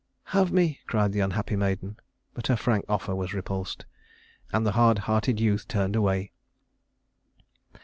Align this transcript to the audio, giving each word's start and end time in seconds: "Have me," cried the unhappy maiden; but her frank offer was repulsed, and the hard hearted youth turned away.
"Have 0.33 0.51
me," 0.51 0.79
cried 0.87 1.11
the 1.11 1.19
unhappy 1.19 1.55
maiden; 1.55 1.97
but 2.33 2.47
her 2.47 2.55
frank 2.55 2.85
offer 2.89 3.13
was 3.13 3.35
repulsed, 3.35 3.85
and 4.51 4.65
the 4.65 4.71
hard 4.71 4.97
hearted 4.97 5.39
youth 5.39 5.67
turned 5.67 5.95
away. 5.95 6.31